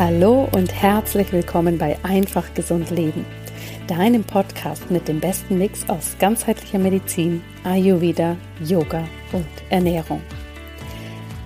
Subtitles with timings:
[0.00, 3.26] Hallo und herzlich willkommen bei Einfach Gesund Leben,
[3.86, 8.34] deinem Podcast mit dem besten Mix aus ganzheitlicher Medizin, Ayurveda,
[8.64, 10.22] Yoga und Ernährung.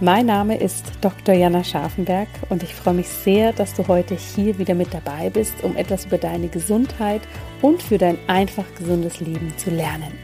[0.00, 1.34] Mein Name ist Dr.
[1.34, 5.64] Jana Scharfenberg und ich freue mich sehr, dass du heute hier wieder mit dabei bist,
[5.64, 7.22] um etwas über deine Gesundheit
[7.60, 10.23] und für dein einfach gesundes Leben zu lernen.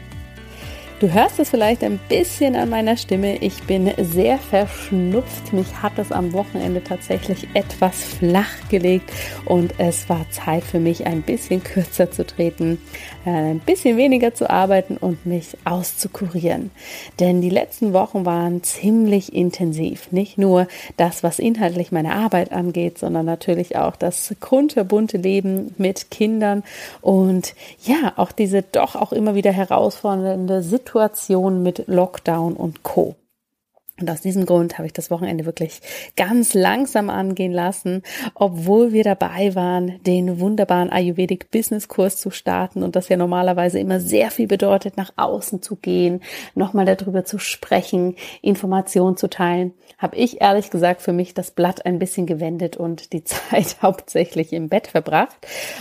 [1.01, 3.37] Du hörst es vielleicht ein bisschen an meiner Stimme.
[3.37, 5.51] Ich bin sehr verschnupft.
[5.51, 9.11] Mich hat es am Wochenende tatsächlich etwas flach gelegt
[9.45, 12.79] und es war Zeit für mich, ein bisschen kürzer zu treten,
[13.25, 16.69] äh, ein bisschen weniger zu arbeiten und mich auszukurieren.
[17.19, 20.11] Denn die letzten Wochen waren ziemlich intensiv.
[20.11, 26.11] Nicht nur das, was inhaltlich meine Arbeit angeht, sondern natürlich auch das kunterbunte Leben mit
[26.11, 26.61] Kindern
[27.01, 33.15] und ja, auch diese doch auch immer wieder herausfordernde Situation Situation mit Lockdown und Co.
[34.01, 35.81] Und aus diesem Grund habe ich das Wochenende wirklich
[36.15, 38.01] ganz langsam angehen lassen,
[38.33, 43.79] obwohl wir dabei waren, den wunderbaren Ayurvedic Business Kurs zu starten und das ja normalerweise
[43.79, 46.21] immer sehr viel bedeutet, nach außen zu gehen,
[46.55, 51.85] nochmal darüber zu sprechen, Informationen zu teilen, habe ich ehrlich gesagt für mich das Blatt
[51.85, 55.37] ein bisschen gewendet und die Zeit hauptsächlich im Bett verbracht.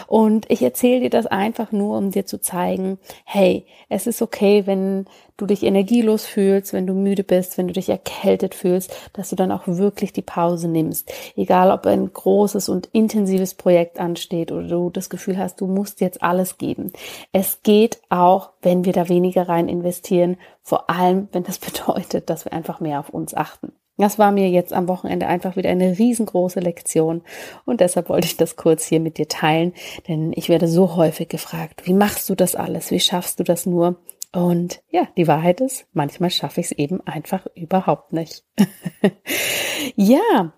[0.06, 4.66] Und ich erzähle dir das einfach nur, um dir zu zeigen, hey, es ist okay,
[4.66, 5.06] wenn
[5.40, 9.36] du dich energielos fühlst, wenn du müde bist, wenn du dich erkältet fühlst, dass du
[9.36, 11.12] dann auch wirklich die Pause nimmst.
[11.36, 16.00] Egal, ob ein großes und intensives Projekt ansteht oder du das Gefühl hast, du musst
[16.00, 16.92] jetzt alles geben.
[17.32, 22.44] Es geht auch, wenn wir da weniger rein investieren, vor allem, wenn das bedeutet, dass
[22.44, 23.72] wir einfach mehr auf uns achten.
[24.00, 27.20] Das war mir jetzt am Wochenende einfach wieder eine riesengroße Lektion
[27.66, 29.74] und deshalb wollte ich das kurz hier mit dir teilen,
[30.08, 32.90] denn ich werde so häufig gefragt, wie machst du das alles?
[32.90, 33.96] Wie schaffst du das nur?
[34.32, 38.44] Und ja, die Wahrheit ist, manchmal schaffe ich es eben einfach überhaupt nicht.
[39.96, 40.52] ja,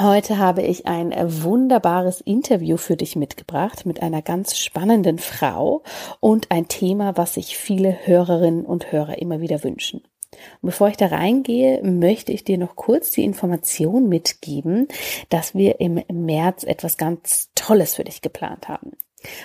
[0.00, 1.12] Heute habe ich ein
[1.42, 5.82] wunderbares Interview für dich mitgebracht mit einer ganz spannenden Frau
[6.18, 10.00] und ein Thema, was sich viele Hörerinnen und Hörer immer wieder wünschen.
[10.62, 14.88] Bevor ich da reingehe, möchte ich dir noch kurz die Information mitgeben,
[15.28, 18.92] dass wir im März etwas ganz Tolles für dich geplant haben.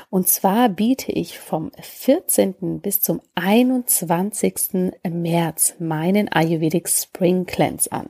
[0.09, 2.79] Und zwar biete ich vom 14.
[2.79, 4.93] bis zum 21.
[5.09, 8.09] März meinen Ayurvedic Spring Cleanse an.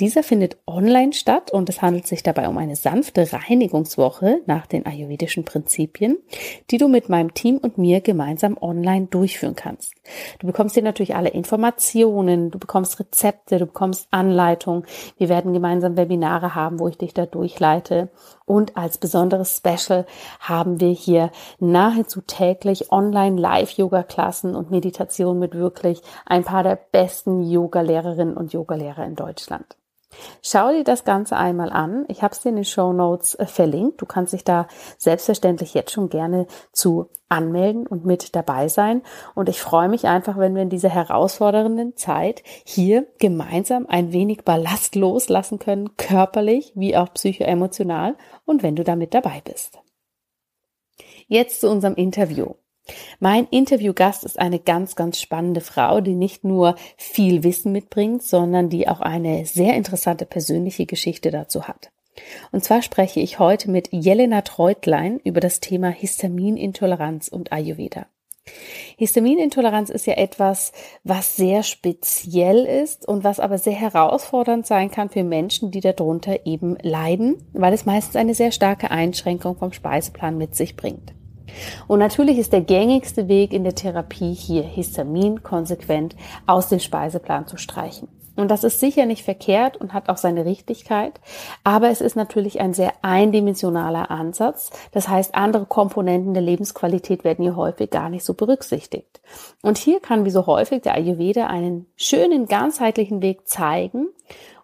[0.00, 4.86] Dieser findet online statt und es handelt sich dabei um eine sanfte Reinigungswoche nach den
[4.86, 6.18] ayurvedischen Prinzipien,
[6.70, 9.92] die du mit meinem Team und mir gemeinsam online durchführen kannst.
[10.38, 14.84] Du bekommst hier natürlich alle Informationen, du bekommst Rezepte, du bekommst Anleitungen.
[15.18, 18.10] Wir werden gemeinsam Webinare haben, wo ich dich da durchleite.
[18.50, 20.06] Und als besonderes Special
[20.40, 21.30] haben wir hier
[21.60, 29.06] nahezu täglich online Live-Yoga-Klassen und Meditation mit wirklich ein paar der besten Yoga-Lehrerinnen und Yoga-Lehrer
[29.06, 29.76] in Deutschland.
[30.42, 32.04] Schau dir das Ganze einmal an.
[32.08, 34.00] Ich habe es dir in den Show Notes äh, verlinkt.
[34.00, 34.66] Du kannst dich da
[34.98, 39.02] selbstverständlich jetzt schon gerne zu anmelden und mit dabei sein.
[39.34, 44.44] Und ich freue mich einfach, wenn wir in dieser herausfordernden Zeit hier gemeinsam ein wenig
[44.44, 49.78] Ballast loslassen können, körperlich wie auch psychoemotional und wenn du damit dabei bist.
[51.28, 52.54] Jetzt zu unserem Interview.
[53.18, 58.68] Mein Interviewgast ist eine ganz, ganz spannende Frau, die nicht nur viel Wissen mitbringt, sondern
[58.68, 61.90] die auch eine sehr interessante persönliche Geschichte dazu hat.
[62.52, 68.06] Und zwar spreche ich heute mit Jelena Treutlein über das Thema Histaminintoleranz und Ayurveda.
[68.96, 70.72] Histaminintoleranz ist ja etwas,
[71.04, 76.46] was sehr speziell ist und was aber sehr herausfordernd sein kann für Menschen, die darunter
[76.46, 81.14] eben leiden, weil es meistens eine sehr starke Einschränkung vom Speiseplan mit sich bringt.
[81.86, 86.16] Und natürlich ist der gängigste Weg in der Therapie hier Histamin konsequent
[86.46, 88.08] aus dem Speiseplan zu streichen.
[88.40, 91.20] Und das ist sicher nicht verkehrt und hat auch seine Richtigkeit,
[91.62, 94.70] aber es ist natürlich ein sehr eindimensionaler Ansatz.
[94.92, 99.20] Das heißt, andere Komponenten der Lebensqualität werden hier häufig gar nicht so berücksichtigt.
[99.60, 104.08] Und hier kann wie so häufig der Ayurveda einen schönen ganzheitlichen Weg zeigen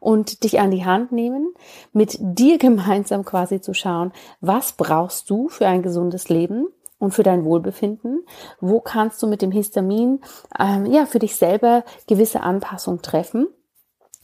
[0.00, 1.53] und dich an die Hand nehmen,
[1.93, 4.11] mit dir gemeinsam quasi zu schauen,
[4.41, 6.69] was brauchst du für ein gesundes Leben
[6.99, 8.25] und für dein Wohlbefinden?
[8.59, 10.21] Wo kannst du mit dem Histamin
[10.59, 13.49] ähm, ja für dich selber gewisse Anpassungen treffen?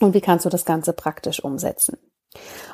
[0.03, 1.97] Und wie kannst du das Ganze praktisch umsetzen?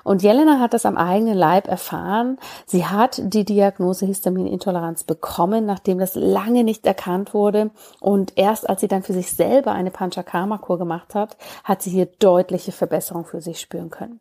[0.05, 2.39] Und Jelena hat das am eigenen Leib erfahren.
[2.65, 7.71] Sie hat die Diagnose Histaminintoleranz bekommen, nachdem das lange nicht erkannt wurde.
[8.01, 12.07] Und erst als sie dann für sich selber eine Panchakarma-Kur gemacht hat, hat sie hier
[12.07, 14.21] deutliche Verbesserung für sich spüren können.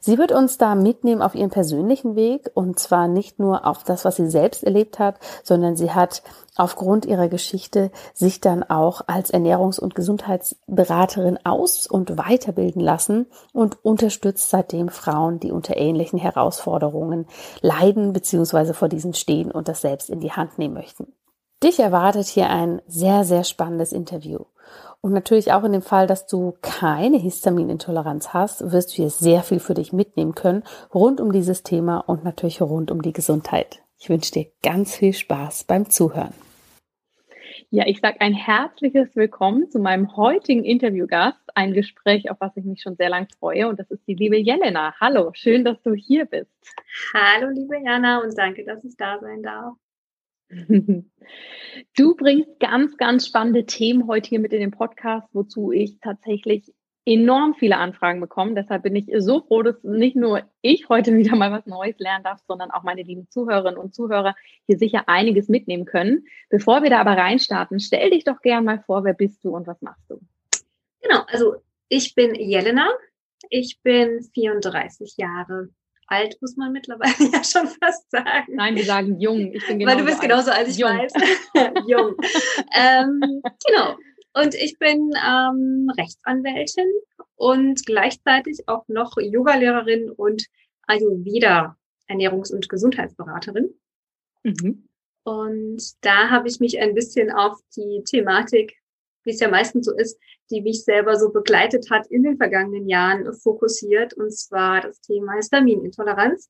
[0.00, 4.04] Sie wird uns da mitnehmen auf ihren persönlichen Weg und zwar nicht nur auf das,
[4.04, 6.22] was sie selbst erlebt hat, sondern sie hat
[6.56, 13.84] aufgrund ihrer Geschichte sich dann auch als Ernährungs- und Gesundheitsberaterin aus- und weiterbilden lassen und
[13.84, 17.26] unterstützt seitdem Frauen, die unter ähnlichen Herausforderungen
[17.60, 18.74] leiden bzw.
[18.74, 21.12] vor diesen stehen und das selbst in die Hand nehmen möchten.
[21.62, 24.44] Dich erwartet hier ein sehr, sehr spannendes Interview.
[25.00, 29.42] Und natürlich auch in dem Fall, dass du keine Histaminintoleranz hast, wirst du hier sehr
[29.42, 33.80] viel für dich mitnehmen können rund um dieses Thema und natürlich rund um die Gesundheit.
[33.98, 36.34] Ich wünsche dir ganz viel Spaß beim Zuhören.
[37.70, 42.64] Ja, ich sage ein herzliches Willkommen zu meinem heutigen Interviewgast, ein Gespräch, auf was ich
[42.64, 43.68] mich schon sehr lang freue.
[43.68, 44.94] Und das ist die liebe Jelena.
[45.00, 46.50] Hallo, schön, dass du hier bist.
[47.12, 49.74] Hallo, liebe Jana, und danke, dass ich da sein darf.
[51.94, 56.72] Du bringst ganz, ganz spannende Themen heute hier mit in den Podcast, wozu ich tatsächlich
[57.04, 58.54] enorm viele Anfragen bekomme.
[58.54, 62.24] Deshalb bin ich so froh, dass nicht nur ich heute wieder mal was Neues lernen
[62.24, 64.34] darf, sondern auch meine lieben Zuhörerinnen und Zuhörer
[64.66, 66.26] hier sicher einiges mitnehmen können.
[66.50, 69.66] Bevor wir da aber reinstarten, stell dich doch gern mal vor, wer bist du und
[69.66, 70.20] was machst du?
[71.00, 71.56] Genau, also
[71.88, 72.88] ich bin Jelena.
[73.50, 75.70] Ich bin 34 Jahre
[76.08, 78.54] alt, muss man mittlerweile ja schon fast sagen.
[78.54, 79.52] Nein, wir sagen jung.
[79.52, 80.90] Ich bin genauso Weil du bist genauso alt, ich jung.
[80.90, 81.12] weiß.
[81.86, 82.16] jung.
[82.74, 83.96] ähm, genau.
[84.34, 86.86] Und ich bin ähm, Rechtsanwältin
[87.36, 90.44] und gleichzeitig auch noch Yogalehrerin und
[90.86, 91.76] Ayurveda
[92.08, 93.74] Ernährungs- und Gesundheitsberaterin.
[94.42, 94.88] Mhm.
[95.24, 98.76] Und da habe ich mich ein bisschen auf die Thematik,
[99.24, 100.18] wie es ja meistens so ist,
[100.50, 105.34] die mich selber so begleitet hat in den vergangenen Jahren, fokussiert, und zwar das Thema
[105.34, 106.48] Histaminintoleranz.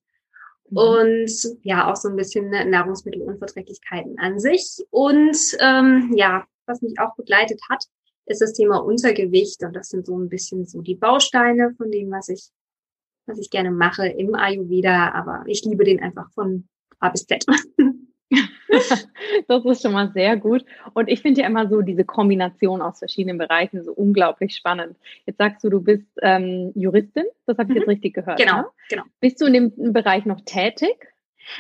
[0.71, 0.77] Mhm.
[0.77, 4.85] Und ja, auch so ein bisschen Nahrungsmittelunverträglichkeiten an sich.
[4.91, 7.85] Und ähm, ja, was mich auch begleitet hat,
[8.27, 9.63] ist das Thema Untergewicht.
[9.65, 12.51] Und das sind so ein bisschen so die Bausteine von dem, was ich,
[13.27, 15.13] was ich gerne mache im Ayurveda.
[15.13, 16.69] Aber ich liebe den einfach von
[17.01, 17.45] A bis Z.
[19.49, 20.65] das ist schon mal sehr gut.
[20.95, 24.97] Und ich finde ja immer so diese Kombination aus verschiedenen Bereichen so unglaublich spannend.
[25.27, 27.81] Jetzt sagst du, du bist ähm, Juristin, das habe ich mhm.
[27.81, 28.39] jetzt richtig gehört.
[28.39, 28.67] Genau, ne?
[28.91, 29.03] genau.
[29.21, 30.97] Bist du in dem Bereich noch tätig?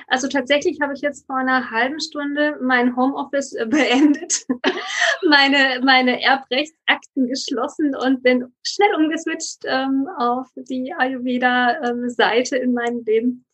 [0.06, 4.44] Also tatsächlich habe ich jetzt vor einer halben Stunde mein Homeoffice äh, beendet,
[5.29, 13.03] meine, meine Erbrechtsakten geschlossen und bin schnell umgeswitcht ähm, auf die Ayurveda-Seite ähm, in meinem
[13.05, 13.44] Leben.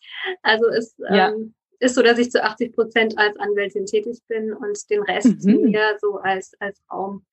[0.43, 1.31] Also es ja.
[1.31, 5.45] ähm, ist so, dass ich zu 80 Prozent als Anwältin tätig bin und den Rest
[5.45, 5.71] mhm.
[5.71, 7.25] mir so als, als Raum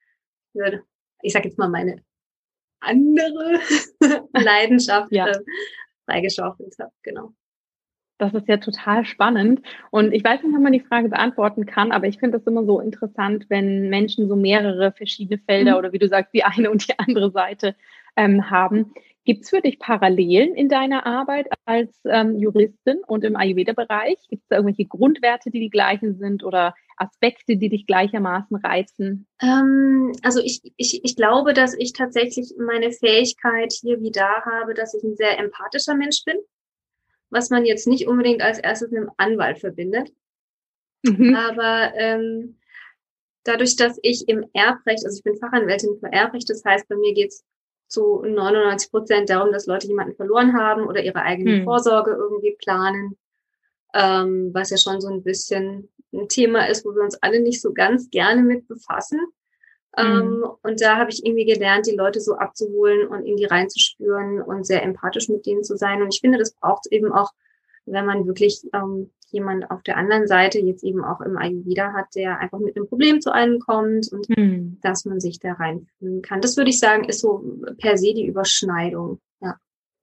[0.51, 0.83] für,
[1.21, 2.03] ich sage jetzt mal, meine
[2.80, 3.59] andere
[4.33, 5.27] Leidenschaft ja.
[5.27, 5.39] äh,
[6.06, 6.92] freigeschaufelt habe.
[7.03, 7.33] Genau.
[8.18, 9.62] Das ist ja total spannend.
[9.89, 12.63] Und ich weiß nicht, ob man die Frage beantworten kann, aber ich finde das immer
[12.65, 15.77] so interessant, wenn Menschen so mehrere verschiedene Felder mhm.
[15.77, 17.75] oder wie du sagst, die eine und die andere Seite
[18.15, 18.94] ähm, haben.
[19.23, 24.18] Gibt es für dich Parallelen in deiner Arbeit als ähm, Juristin und im Ayurveda-Bereich?
[24.29, 29.27] Gibt es da irgendwelche Grundwerte, die die gleichen sind oder Aspekte, die dich gleichermaßen reizen?
[29.41, 34.73] Ähm, also ich, ich, ich glaube, dass ich tatsächlich meine Fähigkeit hier wie da habe,
[34.73, 36.38] dass ich ein sehr empathischer Mensch bin
[37.31, 40.13] was man jetzt nicht unbedingt als erstes mit einem Anwalt verbindet.
[41.03, 41.33] Mhm.
[41.33, 42.59] Aber ähm,
[43.44, 47.13] dadurch, dass ich im Erbrecht, also ich bin Fachanwältin für Erbrecht, das heißt, bei mir
[47.13, 47.44] geht's
[47.91, 51.63] zu 99 Prozent darum, dass Leute jemanden verloren haben oder ihre eigene mhm.
[51.65, 53.17] Vorsorge irgendwie planen,
[53.93, 57.61] ähm, was ja schon so ein bisschen ein Thema ist, wo wir uns alle nicht
[57.61, 59.19] so ganz gerne mit befassen.
[59.97, 64.65] Ähm, und da habe ich irgendwie gelernt, die Leute so abzuholen und irgendwie reinzuspüren und
[64.65, 66.01] sehr empathisch mit denen zu sein.
[66.01, 67.31] Und ich finde, das braucht eben auch,
[67.86, 72.07] wenn man wirklich ähm, jemand auf der anderen Seite jetzt eben auch im Ayurveda hat,
[72.15, 74.77] der einfach mit einem Problem zu einem kommt und mhm.
[74.81, 76.41] dass man sich da reinfühlen kann.
[76.41, 77.43] Das würde ich sagen, ist so
[77.79, 79.19] per se die Überschneidung.
[79.41, 79.57] Ja.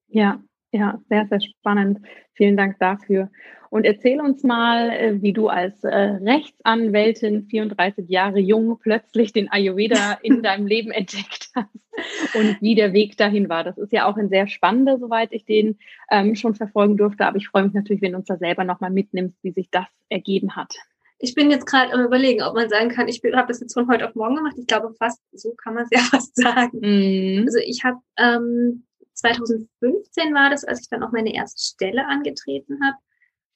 [0.08, 0.42] Ja,
[0.72, 2.00] ja, sehr, sehr spannend.
[2.34, 3.30] Vielen Dank dafür.
[3.70, 9.50] Und erzähl uns mal, äh, wie du als äh, Rechtsanwältin, 34 Jahre jung, plötzlich den
[9.50, 13.64] Ayurveda in deinem Leben entdeckt hast und wie der Weg dahin war.
[13.64, 15.78] Das ist ja auch ein sehr spannender, soweit ich den
[16.10, 17.26] ähm, schon verfolgen durfte.
[17.26, 19.86] Aber ich freue mich natürlich, wenn du uns da selber nochmal mitnimmst, wie sich das
[20.08, 20.74] ergeben hat.
[21.20, 23.88] Ich bin jetzt gerade am überlegen, ob man sagen kann, ich habe das jetzt von
[23.88, 24.54] heute auf morgen gemacht.
[24.56, 26.78] Ich glaube, fast so kann man es ja fast sagen.
[26.80, 27.44] Mm.
[27.44, 28.84] Also ich habe ähm,
[29.14, 32.96] 2015 war das, als ich dann auch meine erste Stelle angetreten habe,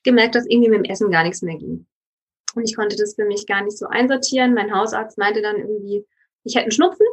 [0.04, 1.87] gemerkt, dass irgendwie mit dem Essen gar nichts mehr ging.
[2.54, 4.54] Und ich konnte das für mich gar nicht so einsortieren.
[4.54, 6.06] Mein Hausarzt meinte dann irgendwie,
[6.44, 7.06] ich hätte einen Schnupfen,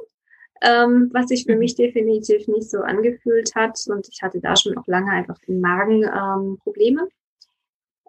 [0.62, 1.60] ähm, was sich für mhm.
[1.60, 3.80] mich definitiv nicht so angefühlt hat.
[3.88, 7.08] Und ich hatte da schon auch lange einfach im Magen ähm, Probleme.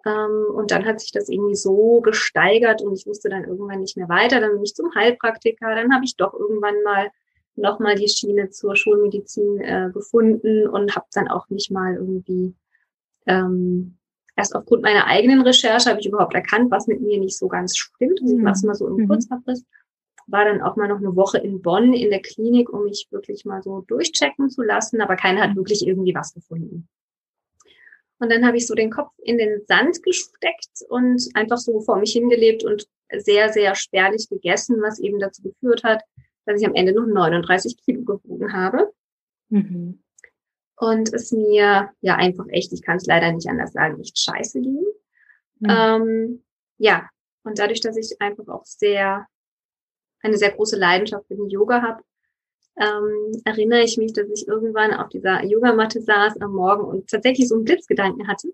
[0.05, 3.97] Ähm, und dann hat sich das irgendwie so gesteigert und ich wusste dann irgendwann nicht
[3.97, 4.39] mehr weiter.
[4.39, 5.75] Dann bin ich zum Heilpraktiker.
[5.75, 7.11] Dann habe ich doch irgendwann mal
[7.55, 12.55] nochmal die Schiene zur Schulmedizin äh, gefunden und habe dann auch nicht mal irgendwie
[13.27, 13.97] ähm,
[14.41, 17.77] erst aufgrund meiner eigenen Recherche habe ich überhaupt erkannt, was mit mir nicht so ganz
[17.77, 18.19] stimmt.
[18.21, 19.07] Also ich mache es mal so im mhm.
[19.07, 19.63] Kurzabriss.
[20.27, 23.45] War dann auch mal noch eine Woche in Bonn in der Klinik, um mich wirklich
[23.45, 26.87] mal so durchchecken zu lassen, aber keiner hat wirklich irgendwie was gefunden.
[28.19, 31.97] Und dann habe ich so den Kopf in den Sand gesteckt und einfach so vor
[31.97, 36.03] mich hingelebt und sehr, sehr spärlich gegessen, was eben dazu geführt hat,
[36.45, 38.91] dass ich am Ende noch 39 Kilo gewogen habe.
[39.49, 40.01] Mhm.
[40.81, 44.61] Und es mir ja einfach echt, ich kann es leider nicht anders sagen, echt scheiße
[44.61, 44.83] ging.
[45.59, 45.69] Mhm.
[45.69, 46.43] Ähm,
[46.79, 47.07] ja,
[47.43, 49.27] und dadurch, dass ich einfach auch sehr,
[50.23, 52.01] eine sehr große Leidenschaft für den Yoga habe,
[52.77, 57.47] ähm, erinnere ich mich, dass ich irgendwann auf dieser Yogamatte saß am Morgen und tatsächlich
[57.47, 58.51] so einen Blitzgedanken hatte,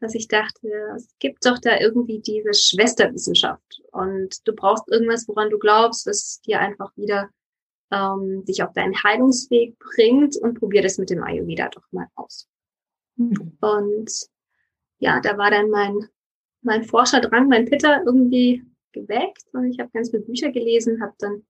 [0.00, 5.50] dass ich dachte, es gibt doch da irgendwie diese Schwesterwissenschaft und du brauchst irgendwas, woran
[5.50, 7.28] du glaubst, was dir einfach wieder
[7.90, 12.48] ähm, dich auf deinen Heilungsweg bringt und probier das mit dem Ayurveda doch mal aus.
[13.16, 13.56] Mhm.
[13.60, 14.10] Und
[14.98, 16.08] ja, da war dann mein,
[16.62, 21.46] mein Forscherdrang, mein Pitter irgendwie geweckt und ich habe ganz viele Bücher gelesen, habe dann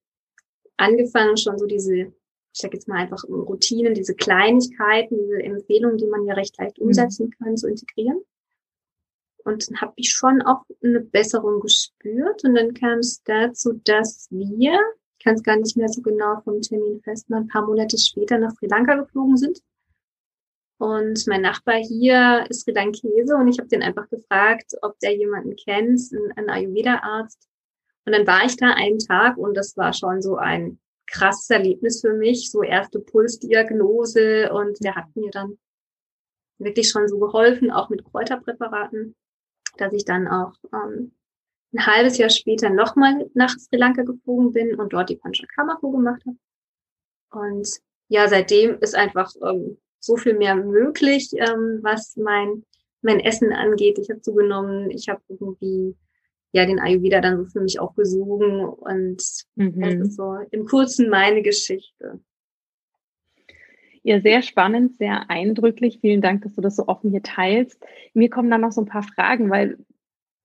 [0.77, 2.13] angefangen, schon so diese, ich
[2.53, 6.87] sag jetzt mal einfach Routinen, diese Kleinigkeiten, diese Empfehlungen, die man ja recht leicht mhm.
[6.87, 8.23] umsetzen kann, zu integrieren.
[9.45, 12.45] Und dann habe ich schon auch eine Besserung gespürt.
[12.45, 14.79] Und dann kam es dazu, dass wir,
[15.19, 18.39] ich kann es gar nicht mehr so genau vom Termin festmachen, ein paar Monate später
[18.39, 19.61] nach Sri Lanka geflogen sind.
[20.79, 25.17] Und mein Nachbar hier ist Sri Lankese und ich habe den einfach gefragt, ob der
[25.17, 26.01] jemanden kennt,
[26.37, 27.49] einen Ayurveda-Arzt,
[28.09, 32.01] und dann war ich da einen Tag und das war schon so ein krasses Erlebnis
[32.01, 35.59] für mich, so erste Pulsdiagnose und der hat mir dann
[36.57, 39.15] wirklich schon so geholfen, auch mit Kräuterpräparaten,
[39.77, 41.13] dass ich dann auch ähm,
[41.73, 46.23] ein halbes Jahr später nochmal nach Sri Lanka geflogen bin und dort die Panchakarma gemacht
[46.27, 46.37] habe.
[47.31, 47.69] Und
[48.09, 52.65] ja, seitdem ist einfach ähm, so viel mehr möglich, ähm, was mein
[53.03, 53.99] mein Essen angeht.
[53.99, 55.97] Ich habe zugenommen, ich habe irgendwie
[56.53, 59.23] ja den Ayurveda dann so für mich auch gesogen und
[59.55, 59.81] mhm.
[59.81, 62.21] das ist so im Kurzen meine Geschichte.
[64.03, 65.99] Ja, sehr spannend, sehr eindrücklich.
[66.01, 67.85] Vielen Dank, dass du das so offen hier teilst.
[68.15, 69.77] Mir kommen dann noch so ein paar Fragen, weil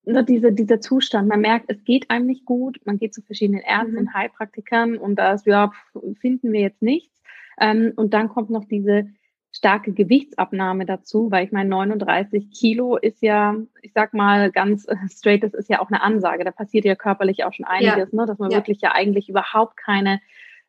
[0.06, 3.62] ne, diese, dieser Zustand, man merkt, es geht einem nicht gut, man geht zu verschiedenen
[3.62, 4.14] Ärzten, mhm.
[4.14, 5.72] Heilpraktikern und da ja,
[6.20, 7.14] finden wir jetzt nichts.
[7.60, 9.08] Ähm, und dann kommt noch diese
[9.52, 15.44] starke Gewichtsabnahme dazu, weil ich meine, 39 Kilo ist ja, ich sag mal ganz straight,
[15.44, 16.44] das ist ja auch eine Ansage.
[16.44, 18.20] Da passiert ja körperlich auch schon einiges, ja.
[18.20, 18.58] ne, dass man ja.
[18.58, 20.20] wirklich ja eigentlich überhaupt keine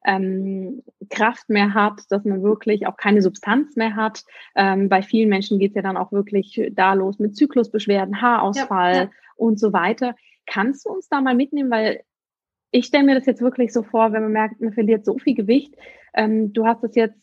[0.04, 4.24] ähm, Kraft mehr hat, dass man wirklich auch keine Substanz mehr hat.
[4.54, 9.10] Ähm, bei vielen Menschen geht es ja dann auch wirklich da los mit Zyklusbeschwerden, Haarausfall
[9.36, 10.14] und so weiter.
[10.46, 12.02] Kannst du uns da mal mitnehmen, weil
[12.70, 15.34] ich stelle mir das jetzt wirklich so vor, wenn man merkt, man verliert so viel
[15.34, 15.74] Gewicht.
[16.12, 17.18] Ähm, du hast es jetzt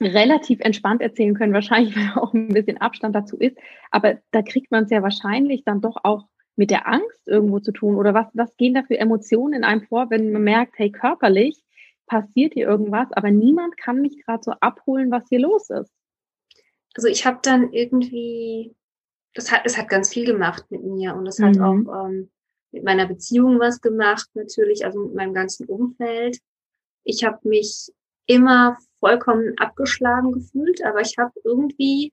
[0.00, 3.56] relativ entspannt erzählen können, wahrscheinlich, weil auch ein bisschen Abstand dazu ist.
[3.90, 7.72] Aber da kriegt man es ja wahrscheinlich dann doch auch mit der Angst irgendwo zu
[7.72, 7.96] tun.
[7.96, 11.62] Oder was, was gehen da für Emotionen in einem vor, wenn man merkt, hey, körperlich
[12.06, 15.92] passiert hier irgendwas, aber niemand kann mich gerade so abholen, was hier los ist.
[16.94, 18.74] Also ich habe dann irgendwie,
[19.34, 21.44] das hat, es hat ganz viel gemacht mit mir und es mhm.
[21.44, 22.30] hat auch ähm,
[22.72, 26.38] mit meiner Beziehung was gemacht, natürlich, also mit meinem ganzen Umfeld.
[27.04, 27.92] Ich habe mich
[28.26, 32.12] immer vollkommen abgeschlagen gefühlt, aber ich habe irgendwie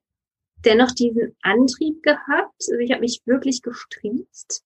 [0.65, 2.53] dennoch diesen Antrieb gehabt.
[2.59, 4.63] Also ich habe mich wirklich gestriezt.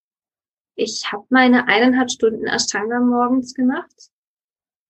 [0.76, 4.10] Ich habe meine eineinhalb Stunden Ashtanga morgens gemacht.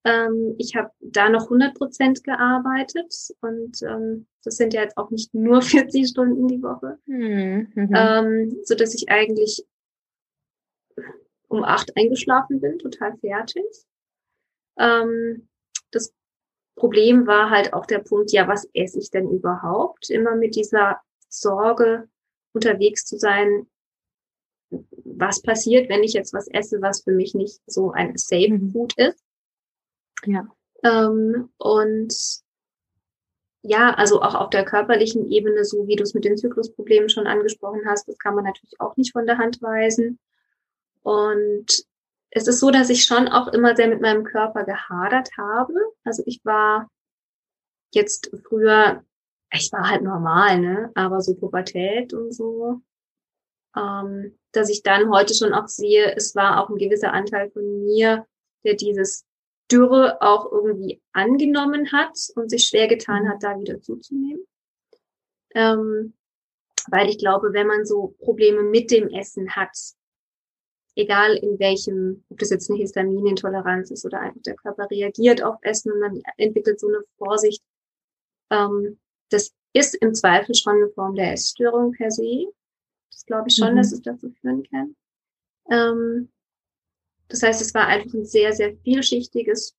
[0.06, 5.10] Ähm, ich habe da noch 100 Prozent gearbeitet und ähm, das sind ja jetzt auch
[5.10, 7.94] nicht nur 40 Stunden die Woche, hm, mhm.
[7.96, 9.66] ähm, so dass ich eigentlich
[11.48, 13.66] um acht eingeschlafen bin, total fertig.
[14.78, 15.48] Ähm,
[15.92, 16.14] das
[16.76, 20.10] Problem war halt auch der Punkt, ja, was esse ich denn überhaupt?
[20.10, 22.08] Immer mit dieser Sorge
[22.54, 23.68] unterwegs zu sein,
[24.70, 28.72] was passiert, wenn ich jetzt was esse, was für mich nicht so ein Safe mhm.
[28.72, 29.25] Food ist.
[30.26, 30.48] Ja.
[30.84, 32.14] Ähm, und
[33.62, 37.26] ja, also auch auf der körperlichen Ebene, so wie du es mit den Zyklusproblemen schon
[37.26, 40.20] angesprochen hast, das kann man natürlich auch nicht von der Hand weisen.
[41.02, 41.86] Und
[42.30, 45.74] es ist so, dass ich schon auch immer sehr mit meinem Körper gehadert habe.
[46.04, 46.92] Also ich war
[47.92, 49.04] jetzt früher,
[49.52, 50.92] ich war halt normal, ne?
[50.94, 52.82] Aber so Pubertät und so,
[53.76, 57.86] ähm, dass ich dann heute schon auch sehe, es war auch ein gewisser Anteil von
[57.86, 58.28] mir,
[58.64, 59.25] der dieses
[59.72, 64.46] Dürre auch irgendwie angenommen hat und sich schwer getan hat, da wieder zuzunehmen.
[65.56, 66.14] Ähm,
[66.88, 69.76] weil ich glaube, wenn man so Probleme mit dem Essen hat,
[70.96, 75.58] egal in welchem, ob das jetzt eine Histaminintoleranz ist oder einfach der Körper reagiert auf
[75.62, 77.64] Essen und man entwickelt so eine Vorsicht.
[78.52, 82.48] Ähm, das ist im Zweifel schon eine Form der Essstörung per se.
[83.12, 83.78] Das glaube ich schon, mhm.
[83.78, 84.96] dass es dazu führen kann.
[85.70, 86.30] Ähm,
[87.28, 89.76] das heißt, es war einfach ein sehr, sehr vielschichtiges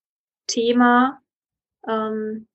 [0.47, 1.21] Thema,
[1.87, 2.47] ähm,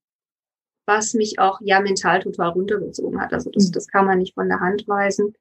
[0.85, 3.33] was mich auch ja mental total runtergezogen hat.
[3.33, 3.71] Also das, mhm.
[3.71, 5.33] das kann man nicht von der Hand weisen.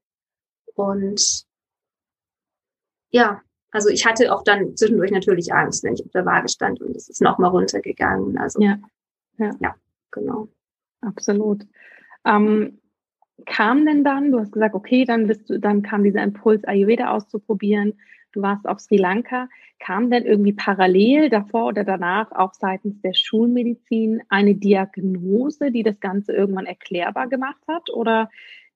[0.75, 1.45] Und
[3.11, 6.81] ja, also ich hatte auch dann zwischendurch natürlich Angst, wenn ich auf der Waage stand
[6.81, 8.39] und es ist nochmal runtergegangen.
[8.39, 8.79] Also ja,
[9.39, 9.51] ja.
[9.61, 9.75] ja
[10.11, 10.49] genau.
[11.01, 11.67] Absolut.
[12.25, 12.79] Ähm,
[13.47, 17.11] kam denn dann, du hast gesagt, okay, dann bist du, dann kam dieser Impuls, Ayurveda
[17.11, 17.99] auszuprobieren.
[18.33, 19.49] Du warst auf Sri Lanka.
[19.79, 26.01] Kam denn irgendwie parallel davor oder danach auch seitens der Schulmedizin eine Diagnose, die das
[26.01, 27.91] Ganze irgendwann erklärbar gemacht hat?
[27.91, 28.31] Oder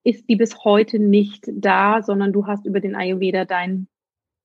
[0.04, 3.88] ist die bis heute nicht da, sondern du hast über den Ayurveda deinen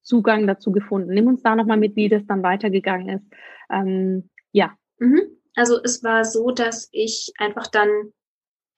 [0.02, 1.14] Zugang dazu gefunden?
[1.14, 3.26] Nimm uns da nochmal mit, wie das dann weitergegangen ist.
[3.70, 4.76] Ähm, ja.
[5.00, 5.22] Mhm.
[5.56, 7.90] Also es war so, dass ich einfach dann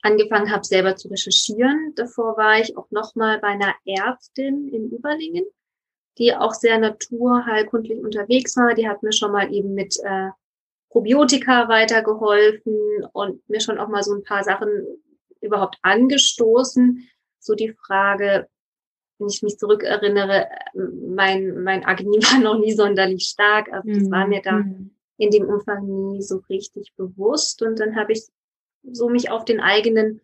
[0.01, 1.93] angefangen habe, selber zu recherchieren.
[1.95, 5.45] Davor war ich auch nochmal bei einer Ärztin in Überlingen,
[6.17, 8.73] die auch sehr naturheilkundlich unterwegs war.
[8.73, 10.29] Die hat mir schon mal eben mit äh,
[10.89, 12.77] Probiotika weitergeholfen
[13.13, 14.69] und mir schon auch mal so ein paar Sachen
[15.41, 17.07] überhaupt angestoßen.
[17.39, 18.47] So die Frage,
[19.17, 23.71] wenn ich mich zurückerinnere, mein, mein Agni war noch nie sonderlich stark.
[23.71, 24.91] Also das war mir da mhm.
[25.17, 27.61] in dem Umfang nie so richtig bewusst.
[27.63, 28.27] Und dann habe ich
[28.83, 30.21] so mich auf den eigenen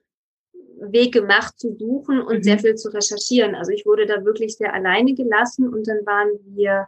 [0.80, 2.44] Weg gemacht zu suchen und mhm.
[2.44, 3.56] sehr viel zu recherchieren.
[3.56, 6.88] Also ich wurde da wirklich sehr alleine gelassen und dann waren wir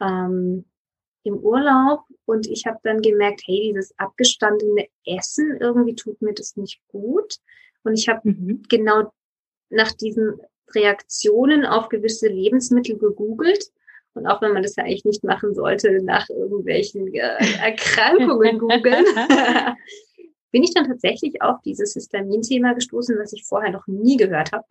[0.00, 0.64] ähm,
[1.24, 6.56] im Urlaub und ich habe dann gemerkt, hey, dieses abgestandene Essen, irgendwie tut mir das
[6.56, 7.36] nicht gut.
[7.82, 8.62] Und ich habe mhm.
[8.68, 9.12] genau
[9.70, 10.40] nach diesen
[10.74, 13.70] Reaktionen auf gewisse Lebensmittel gegoogelt.
[14.14, 19.04] Und auch wenn man das ja eigentlich nicht machen sollte, nach irgendwelchen äh, Erkrankungen googeln,
[20.54, 24.64] bin ich dann tatsächlich auf dieses Histamin-Thema gestoßen, was ich vorher noch nie gehört habe.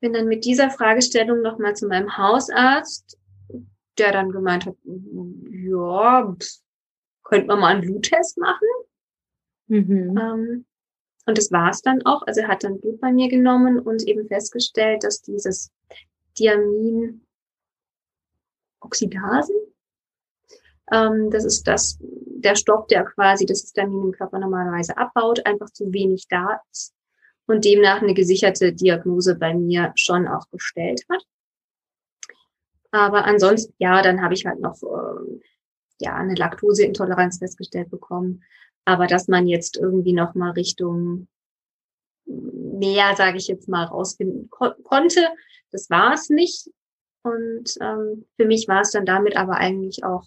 [0.00, 3.18] Bin dann mit dieser Fragestellung nochmal zu meinem Hausarzt,
[3.96, 6.36] der dann gemeint hat, ja,
[7.24, 8.68] könnte man mal einen Bluttest machen.
[9.68, 10.18] Mhm.
[10.18, 10.66] Ähm,
[11.24, 12.20] und das war es dann auch.
[12.26, 15.72] Also er hat dann Blut bei mir genommen und eben festgestellt, dass dieses
[16.38, 17.24] Diamin
[18.80, 19.56] Oxidasen,
[20.92, 21.98] ähm, das ist das
[22.40, 26.94] der Stoff, der quasi das Histamin im Körper normalerweise abbaut, einfach zu wenig da ist
[27.46, 31.22] und demnach eine gesicherte Diagnose bei mir schon auch gestellt hat.
[32.92, 35.40] Aber ansonsten, ja, dann habe ich halt noch äh,
[36.00, 38.42] ja eine Laktoseintoleranz festgestellt bekommen.
[38.84, 41.28] Aber dass man jetzt irgendwie noch mal Richtung
[42.24, 45.28] mehr, sage ich jetzt mal, rausfinden ko konnte,
[45.70, 46.70] das war es nicht.
[47.22, 50.24] Und ähm, für mich war es dann damit aber eigentlich auch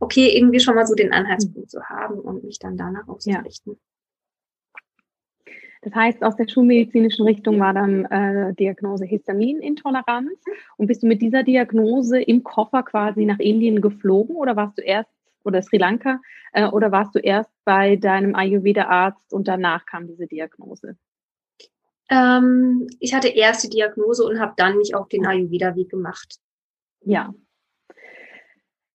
[0.00, 3.72] okay, irgendwie schon mal so den Anhaltspunkt zu haben und mich dann danach auszurichten.
[3.72, 3.78] Ja.
[5.86, 10.42] Das heißt, aus der schulmedizinischen Richtung war dann äh, Diagnose Histaminintoleranz.
[10.76, 14.82] Und bist du mit dieser Diagnose im Koffer quasi nach Indien geflogen oder warst du
[14.82, 15.10] erst,
[15.44, 16.20] oder Sri Lanka,
[16.52, 20.96] äh, oder warst du erst bei deinem Ayurveda-Arzt und danach kam diese Diagnose?
[22.10, 26.40] Ähm, ich hatte erst die Diagnose und habe dann mich auf den Ayurveda-Weg gemacht.
[27.02, 27.32] Ja,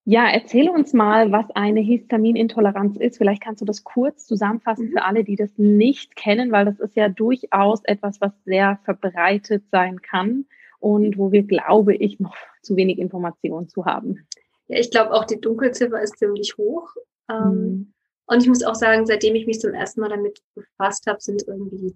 [0.04, 3.18] ja, erzähle uns mal, was eine Histaminintoleranz ist.
[3.18, 4.92] Vielleicht kannst du das kurz zusammenfassen mhm.
[4.94, 9.64] für alle, die das nicht kennen, weil das ist ja durchaus etwas, was sehr verbreitet
[9.72, 10.46] sein kann
[10.80, 14.26] und wo wir, glaube ich, noch zu wenig Informationen zu haben.
[14.68, 16.90] Ja, ich glaube auch die Dunkelziffer ist ziemlich hoch.
[17.30, 17.94] Ähm, mhm.
[18.26, 21.44] Und ich muss auch sagen, seitdem ich mich zum ersten Mal damit befasst habe, sind
[21.48, 21.96] irgendwie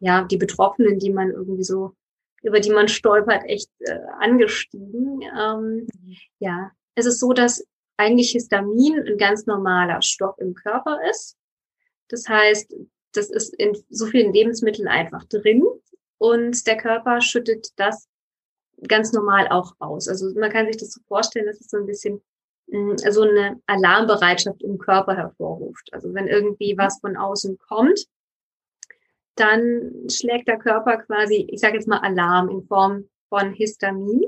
[0.00, 1.94] ja die Betroffenen, die man irgendwie so
[2.42, 5.22] über die man stolpert, echt äh, angestiegen.
[5.22, 6.16] Ähm, mhm.
[6.38, 7.64] Ja, es ist so, dass
[7.96, 11.36] eigentlich Histamin ein ganz normaler Stoff im Körper ist.
[12.08, 12.74] Das heißt,
[13.12, 15.64] das ist in so vielen Lebensmitteln einfach drin
[16.18, 18.08] und der Körper schüttet das
[18.88, 20.08] ganz normal auch aus.
[20.08, 22.22] Also man kann sich das so vorstellen, dass es so ein bisschen
[22.68, 25.92] mm, so eine Alarmbereitschaft im Körper hervorruft.
[25.92, 28.06] Also wenn irgendwie was von außen kommt,
[29.34, 34.24] dann schlägt der Körper quasi, ich sage jetzt mal Alarm in Form von Histamin.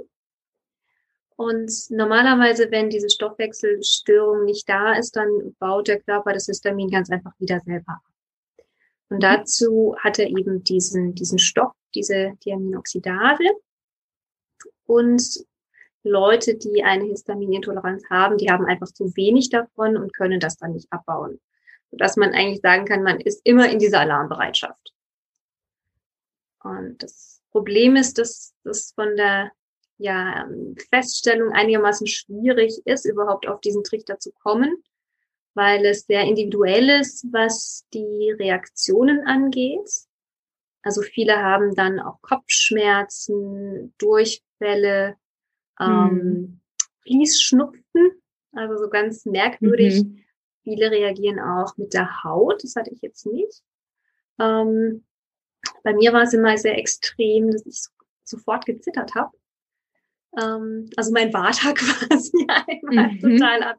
[1.36, 7.10] Und normalerweise, wenn diese Stoffwechselstörung nicht da ist, dann baut der Körper das Histamin ganz
[7.10, 8.02] einfach wieder selber ab.
[9.08, 9.20] Und mhm.
[9.20, 13.44] dazu hat er eben diesen, diesen Stoff, diese Diaminoxidase.
[14.84, 15.22] Und
[16.02, 20.72] Leute, die eine Histaminintoleranz haben, die haben einfach zu wenig davon und können das dann
[20.72, 21.40] nicht abbauen.
[21.90, 24.92] Sodass man eigentlich sagen kann, man ist immer in dieser Alarmbereitschaft.
[26.64, 29.52] Und das Problem ist, dass das von der
[29.98, 30.48] ja,
[30.90, 34.82] Feststellung einigermaßen schwierig ist, überhaupt auf diesen Trichter zu kommen,
[35.54, 39.88] weil es sehr individuell ist, was die Reaktionen angeht.
[40.82, 45.16] Also viele haben dann auch Kopfschmerzen, Durchfälle,
[45.80, 46.60] ähm, hm.
[47.02, 50.02] Fließschnupfen, also so ganz merkwürdig.
[50.02, 50.24] Mhm.
[50.64, 53.62] Viele reagieren auch mit der Haut, das hatte ich jetzt nicht.
[54.38, 55.04] Ähm,
[55.82, 57.80] bei mir war es immer sehr extrem, dass ich
[58.24, 59.36] sofort gezittert habe.
[60.40, 61.76] Ähm, also mein Bartag
[62.08, 63.20] quasi einmal mhm.
[63.20, 63.78] total ab.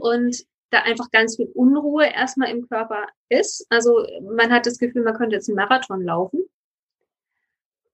[0.00, 3.66] Und da einfach ganz viel Unruhe erstmal im Körper ist.
[3.70, 6.44] Also man hat das Gefühl, man könnte jetzt einen Marathon laufen.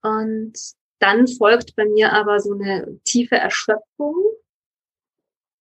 [0.03, 0.59] Und
[0.99, 4.15] dann folgt bei mir aber so eine tiefe Erschöpfung.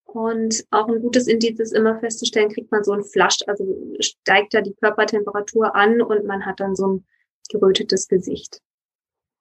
[0.05, 3.65] Und auch ein gutes Indiz ist immer festzustellen, kriegt man so ein Flasch, also
[3.99, 7.05] steigt da die Körpertemperatur an und man hat dann so ein
[7.49, 8.61] gerötetes Gesicht.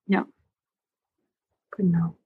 [0.07, 0.27] Ja.
[1.73, 2.17] Genau.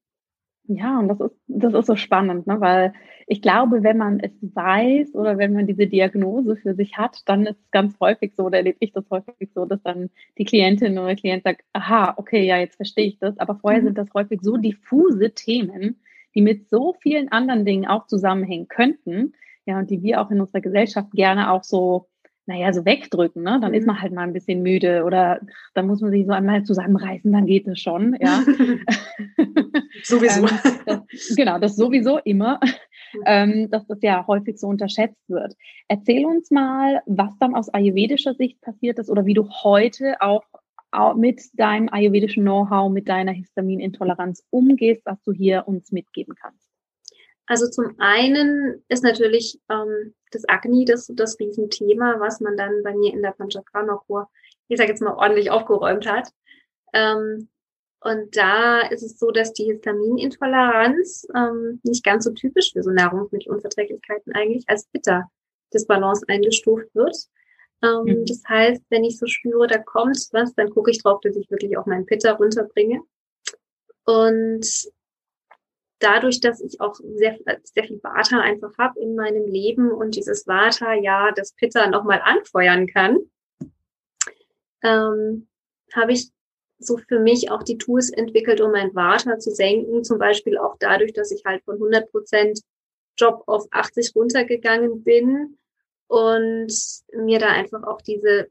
[0.68, 2.60] Ja, und das ist, das ist so spannend, ne?
[2.60, 2.92] weil
[3.28, 7.46] ich glaube, wenn man es weiß oder wenn man diese Diagnose für sich hat, dann
[7.46, 10.98] ist es ganz häufig so, oder erlebe ich das häufig so, dass dann die Klientin
[10.98, 13.38] oder Klient sagt, aha, okay, ja, jetzt verstehe ich das.
[13.38, 13.86] Aber vorher mhm.
[13.86, 16.00] sind das häufig so diffuse Themen,
[16.34, 19.34] die mit so vielen anderen Dingen auch zusammenhängen könnten,
[19.66, 22.06] ja, und die wir auch in unserer Gesellschaft gerne auch so
[22.46, 23.58] naja, so wegdrücken, ne?
[23.60, 23.78] Dann mhm.
[23.78, 25.40] ist man halt mal ein bisschen müde oder
[25.74, 28.42] dann muss man sich so einmal zusammenreißen, dann geht es schon, ja.
[30.04, 30.46] sowieso.
[30.46, 32.60] ähm, das, genau, das sowieso immer,
[33.26, 35.54] ähm, dass das ja häufig so unterschätzt wird.
[35.88, 40.44] Erzähl uns mal, was dann aus ayurvedischer Sicht passiert ist oder wie du heute auch
[41.16, 46.65] mit deinem ayurvedischen Know-how, mit deiner Histaminintoleranz umgehst, was du hier uns mitgeben kannst.
[47.46, 52.94] Also zum einen ist natürlich ähm, das Agni das, das Riesenthema, was man dann bei
[52.94, 54.28] mir in der Panchakarma-Kur,
[54.68, 56.28] ich sage jetzt mal, ordentlich aufgeräumt hat.
[56.92, 57.48] Ähm,
[58.00, 62.90] und da ist es so, dass die Histaminintoleranz ähm, nicht ganz so typisch für so
[62.90, 65.30] Nahrungsmittelunverträglichkeiten eigentlich als bitter
[65.72, 67.16] Disbalance eingestuft wird.
[67.82, 68.26] Ähm, mhm.
[68.26, 71.50] Das heißt, wenn ich so spüre, da kommt was, dann gucke ich drauf, dass ich
[71.50, 73.00] wirklich auch meinen Pitta runterbringe.
[74.04, 74.66] Und
[75.98, 80.46] dadurch, dass ich auch sehr, sehr viel Vata einfach habe in meinem Leben und dieses
[80.46, 83.18] Vata ja das Pitta nochmal anfeuern kann,
[84.82, 85.48] ähm,
[85.94, 86.30] habe ich
[86.78, 90.04] so für mich auch die Tools entwickelt, um mein Vata zu senken.
[90.04, 92.60] Zum Beispiel auch dadurch, dass ich halt von 100 Prozent
[93.16, 95.56] Job auf 80 runtergegangen bin
[96.08, 96.72] und
[97.14, 98.48] mir da einfach auch diese,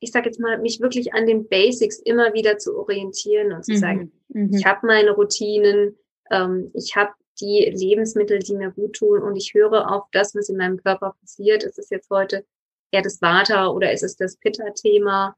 [0.00, 3.72] ich sage jetzt mal, mich wirklich an den Basics immer wieder zu orientieren und zu
[3.72, 3.76] mhm.
[3.76, 4.54] sagen, mhm.
[4.54, 5.96] ich habe meine Routinen,
[6.30, 10.48] ähm, ich habe die Lebensmittel, die mir gut tun und ich höre auf das, was
[10.48, 11.64] in meinem Körper passiert.
[11.64, 12.46] Ist es jetzt heute
[12.90, 15.36] eher das Vata oder ist es das Pitta-Thema?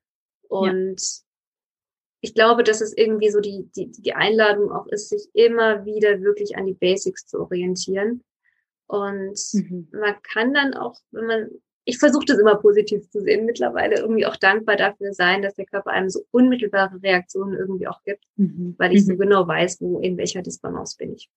[0.49, 1.25] Und ja.
[2.21, 6.21] ich glaube, dass es irgendwie so die, die, die Einladung auch ist, sich immer wieder
[6.21, 8.25] wirklich an die Basics zu orientieren.
[8.87, 9.89] Und mhm.
[9.93, 11.51] man kann dann auch, wenn man
[11.89, 15.65] ich versuche das immer positiv zu sehen, mittlerweile irgendwie auch dankbar dafür sein, dass der
[15.65, 18.75] Körper einem so unmittelbare Reaktionen irgendwie auch gibt, mhm.
[18.77, 19.07] weil ich mhm.
[19.07, 21.31] so genau weiß, wo, in welcher Disbalance bin ich.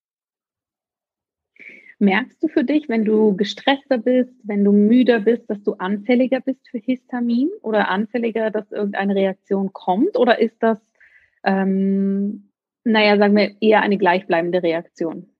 [2.00, 6.42] Merkst du für dich, wenn du gestresster bist, wenn du müder bist, dass du anfälliger
[6.42, 10.18] bist für Histamin oder anfälliger, dass irgendeine Reaktion kommt?
[10.18, 10.80] Oder ist das,
[11.46, 12.50] ähm,
[12.84, 15.31] naja, sagen wir, eher eine gleichbleibende Reaktion?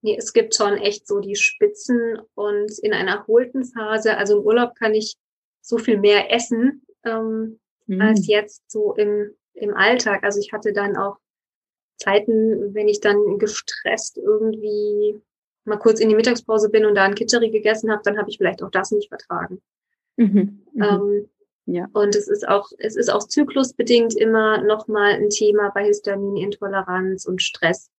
[0.00, 4.46] Nee, es gibt schon echt so die Spitzen und in einer erholten Phase, also im
[4.46, 5.16] Urlaub kann ich
[5.60, 8.00] so viel mehr essen ähm, mhm.
[8.00, 10.22] als jetzt so im, im Alltag.
[10.22, 11.18] Also ich hatte dann auch
[11.96, 15.20] Zeiten, wenn ich dann gestresst irgendwie
[15.64, 18.38] mal kurz in die Mittagspause bin und da ein Kitscheri gegessen habe, dann habe ich
[18.38, 19.60] vielleicht auch das nicht vertragen.
[20.16, 20.64] Mhm.
[20.72, 20.82] Mhm.
[20.82, 21.28] Ähm,
[21.66, 21.86] ja.
[21.92, 27.42] Und es ist auch, es ist auch zyklusbedingt immer nochmal ein Thema bei Histaminintoleranz und
[27.42, 27.90] Stress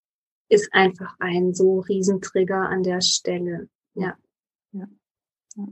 [0.49, 3.69] ist einfach ein so Riesentrigger an der Stelle.
[3.93, 4.17] Ja.
[4.71, 4.87] ja.
[5.55, 5.67] ja.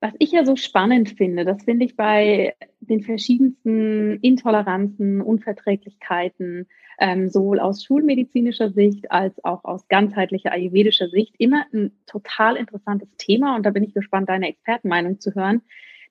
[0.00, 6.68] Was ich ja so spannend finde, das finde ich bei den verschiedensten Intoleranzen, Unverträglichkeiten,
[7.00, 13.08] ähm, sowohl aus schulmedizinischer Sicht als auch aus ganzheitlicher ayurvedischer Sicht, immer ein total interessantes
[13.16, 13.56] Thema.
[13.56, 15.62] Und da bin ich gespannt, deine Expertenmeinung zu hören.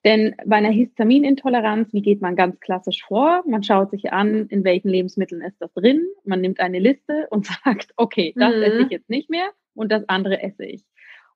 [0.04, 3.42] Denn bei einer Histaminintoleranz, wie geht man ganz klassisch vor?
[3.46, 6.06] Man schaut sich an, in welchen Lebensmitteln ist das drin.
[6.24, 8.62] Man nimmt eine Liste und sagt, okay, das mhm.
[8.62, 10.84] esse ich jetzt nicht mehr und das andere esse ich.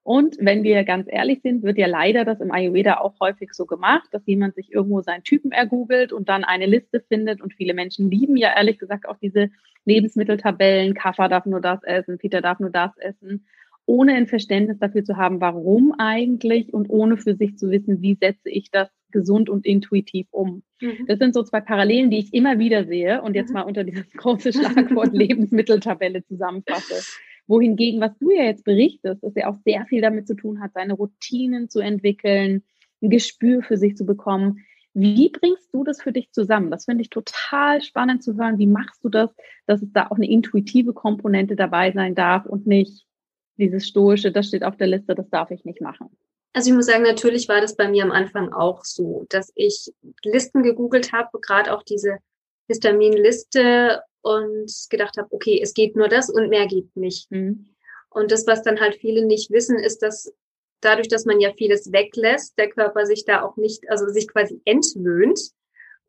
[0.05, 3.67] Und wenn wir ganz ehrlich sind, wird ja leider das im Ayurveda auch häufig so
[3.67, 7.41] gemacht, dass jemand sich irgendwo seinen Typen ergoogelt und dann eine Liste findet.
[7.41, 9.51] Und viele Menschen lieben ja ehrlich gesagt auch diese
[9.85, 10.95] Lebensmitteltabellen.
[10.95, 13.47] Kaffer darf nur das essen, Peter darf nur das essen
[13.87, 18.17] ohne ein Verständnis dafür zu haben, warum eigentlich und ohne für sich zu wissen, wie
[18.21, 20.63] setze ich das gesund und intuitiv um?
[20.81, 21.07] Mhm.
[21.07, 23.55] Das sind so zwei Parallelen, die ich immer wieder sehe und jetzt mhm.
[23.55, 27.03] mal unter dieses große Schlagwort Lebensmitteltabelle zusammenfasse.
[27.49, 30.73] Wohingegen, was du ja jetzt berichtest, dass ja auch sehr viel damit zu tun hat,
[30.75, 32.63] seine Routinen zu entwickeln,
[33.03, 34.65] ein Gespür für sich zu bekommen.
[34.95, 36.71] Wie bringst du das für dich zusammen?
[36.71, 38.59] Das finde ich total spannend zu hören.
[38.59, 39.35] Wie machst du das,
[39.67, 43.07] dass es da auch eine intuitive Komponente dabei sein darf und nicht
[43.57, 46.11] dieses stoische, das steht auf der Liste, das darf ich nicht machen?
[46.53, 49.91] Also ich muss sagen, natürlich war das bei mir am Anfang auch so, dass ich
[50.23, 52.19] Listen gegoogelt habe, gerade auch diese
[52.69, 57.31] Histaminliste und gedacht habe, okay, es geht nur das und mehr geht nicht.
[57.31, 57.75] Mhm.
[58.11, 60.33] Und das, was dann halt viele nicht wissen, ist, dass
[60.81, 64.61] dadurch, dass man ja vieles weglässt, der Körper sich da auch nicht, also sich quasi
[64.65, 65.41] entwöhnt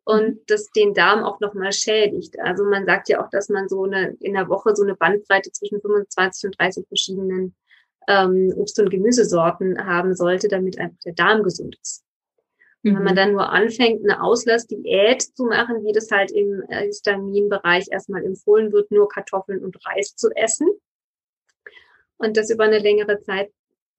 [0.05, 0.39] und mhm.
[0.47, 2.39] das den Darm auch nochmal schädigt.
[2.39, 5.51] Also man sagt ja auch, dass man so eine in der Woche so eine Bandbreite
[5.51, 7.55] zwischen 25 und 30 verschiedenen
[8.07, 12.03] ähm, Obst- und Gemüsesorten haben sollte, damit einfach der Darm gesund ist.
[12.83, 13.17] Und wenn man mhm.
[13.17, 18.91] dann nur anfängt, eine Auslassdiät zu machen, wie das halt im Histaminbereich erstmal empfohlen wird,
[18.91, 20.67] nur Kartoffeln und Reis zu essen
[22.17, 23.51] und das über eine längere Zeit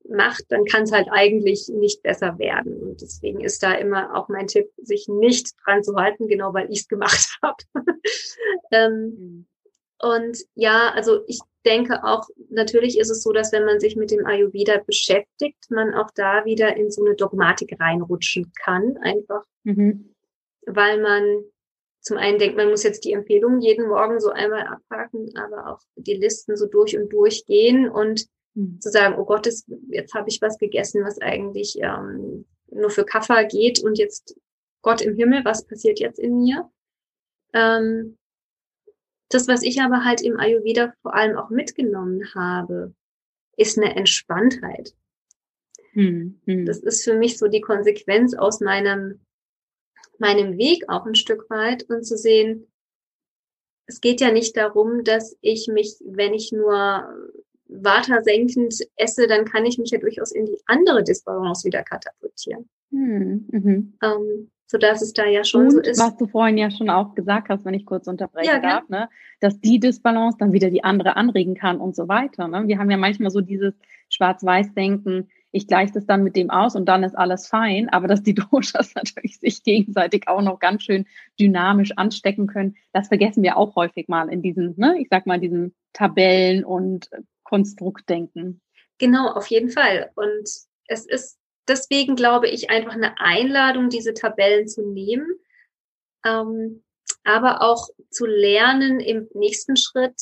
[0.09, 2.77] macht, dann kann es halt eigentlich nicht besser werden.
[2.83, 6.71] Und deswegen ist da immer auch mein Tipp, sich nicht dran zu halten, genau weil
[6.71, 7.57] ich es gemacht habe.
[8.71, 9.47] ähm, mhm.
[10.01, 14.11] Und ja, also ich denke auch, natürlich ist es so, dass wenn man sich mit
[14.11, 20.15] dem Ayurveda beschäftigt, man auch da wieder in so eine Dogmatik reinrutschen kann, einfach, mhm.
[20.67, 21.45] weil man
[22.05, 25.81] zum einen denkt, man muss jetzt die Empfehlungen jeden Morgen so einmal abhaken, aber auch
[25.97, 28.81] die Listen so durch und durch gehen und mhm.
[28.81, 29.47] zu sagen, oh Gott,
[29.89, 34.37] jetzt habe ich was gegessen, was eigentlich ähm, nur für Kaffer geht und jetzt
[34.83, 36.71] Gott im Himmel, was passiert jetzt in mir?
[37.53, 38.19] Ähm,
[39.31, 42.95] das, was ich aber halt im Ayurveda vor allem auch mitgenommen habe,
[43.57, 44.95] ist eine Entspanntheit.
[45.93, 46.67] Hm, hm.
[46.67, 49.21] Das ist für mich so die Konsequenz aus meinem,
[50.19, 52.67] meinem Weg auch ein Stück weit und zu sehen,
[53.87, 57.07] es geht ja nicht darum, dass ich mich, wenn ich nur
[57.83, 62.69] Vata senkend esse, dann kann ich mich ja durchaus in die andere Disbalance wieder katapultieren.
[62.91, 63.99] Hm, mhm.
[64.03, 66.01] ähm, so dass es da ja schon und, so ist.
[66.01, 69.09] Was du vorhin ja schon auch gesagt hast, wenn ich kurz unterbrechen ja, darf, ne,
[69.41, 72.49] dass die Disbalance dann wieder die andere anregen kann und so weiter.
[72.49, 72.67] Ne?
[72.67, 73.75] Wir haben ja manchmal so dieses
[74.09, 78.23] Schwarz-Weiß-Denken, ich gleiche das dann mit dem aus und dann ist alles fein, aber dass
[78.23, 81.07] die Doshas natürlich sich gegenseitig auch noch ganz schön
[81.39, 85.39] dynamisch anstecken können, das vergessen wir auch häufig mal in diesen, ne, ich sag mal,
[85.39, 87.09] diesen Tabellen und
[87.55, 88.61] Konstruktdenken.
[88.99, 90.11] Genau, auf jeden Fall.
[90.17, 90.49] Und
[90.87, 91.39] es ist
[91.69, 95.27] deswegen glaube ich einfach eine Einladung, diese Tabellen zu nehmen,
[96.27, 96.83] ähm,
[97.23, 100.21] aber auch zu lernen im nächsten Schritt,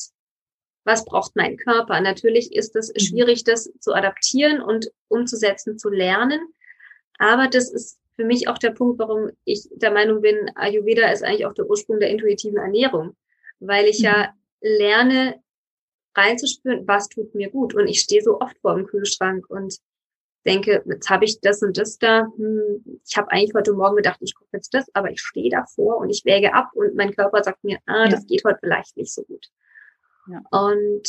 [0.85, 1.99] was braucht mein Körper.
[2.01, 2.99] Natürlich ist es mhm.
[2.99, 6.39] schwierig, das zu adaptieren und umzusetzen, zu lernen,
[7.17, 11.23] aber das ist für mich auch der Punkt, warum ich der Meinung bin, Ayurveda ist
[11.23, 13.15] eigentlich auch der Ursprung der intuitiven Ernährung,
[13.59, 14.69] weil ich ja mhm.
[14.77, 15.42] lerne
[16.15, 17.73] reinzuspüren, was tut mir gut.
[17.73, 19.77] Und ich stehe so oft vor dem Kühlschrank und
[20.45, 22.27] denke, jetzt habe ich das und das da.
[22.35, 25.97] Hm, ich habe eigentlich heute Morgen gedacht, ich gucke jetzt das, aber ich stehe davor
[25.97, 28.09] und ich wäge ab und mein Körper sagt mir, ah, ja.
[28.09, 29.47] das geht heute vielleicht nicht so gut.
[30.27, 30.41] Ja.
[30.51, 31.07] Und